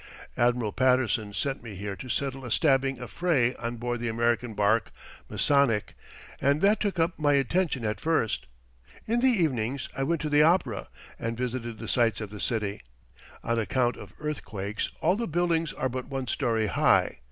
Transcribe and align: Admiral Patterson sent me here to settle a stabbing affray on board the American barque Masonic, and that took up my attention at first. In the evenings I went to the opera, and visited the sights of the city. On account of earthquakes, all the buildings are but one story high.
Admiral 0.35 0.71
Patterson 0.71 1.31
sent 1.31 1.61
me 1.61 1.75
here 1.75 1.95
to 1.95 2.09
settle 2.09 2.43
a 2.43 2.49
stabbing 2.49 2.97
affray 2.99 3.53
on 3.57 3.75
board 3.77 3.99
the 3.99 4.07
American 4.07 4.55
barque 4.55 4.91
Masonic, 5.29 5.93
and 6.41 6.59
that 6.63 6.79
took 6.79 6.97
up 6.97 7.19
my 7.19 7.33
attention 7.33 7.85
at 7.85 7.99
first. 7.99 8.47
In 9.05 9.19
the 9.19 9.27
evenings 9.29 9.89
I 9.95 10.01
went 10.01 10.21
to 10.21 10.29
the 10.29 10.41
opera, 10.41 10.87
and 11.19 11.37
visited 11.37 11.77
the 11.77 11.87
sights 11.87 12.19
of 12.19 12.31
the 12.31 12.39
city. 12.39 12.81
On 13.43 13.59
account 13.59 13.95
of 13.95 14.13
earthquakes, 14.19 14.89
all 15.01 15.15
the 15.15 15.27
buildings 15.27 15.71
are 15.71 15.87
but 15.87 16.07
one 16.09 16.25
story 16.25 16.65
high. 16.65 17.19